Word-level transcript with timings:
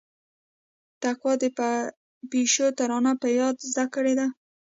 تقوا 1.01 1.33
د 1.41 1.43
پيشو 2.31 2.65
ترانه 2.77 3.11
په 3.21 3.27
ياد 3.37 3.55
زده 3.69 3.85
کړيده. 3.93 4.27